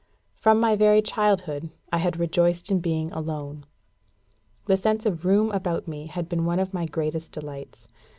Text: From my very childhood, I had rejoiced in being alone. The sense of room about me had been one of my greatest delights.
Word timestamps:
From 0.33 0.59
my 0.59 0.75
very 0.75 1.03
childhood, 1.03 1.69
I 1.93 1.99
had 1.99 2.19
rejoiced 2.19 2.71
in 2.71 2.79
being 2.79 3.11
alone. 3.11 3.67
The 4.65 4.75
sense 4.75 5.05
of 5.05 5.25
room 5.25 5.51
about 5.51 5.87
me 5.87 6.07
had 6.07 6.27
been 6.27 6.43
one 6.43 6.57
of 6.57 6.73
my 6.73 6.87
greatest 6.87 7.33
delights. 7.33 7.87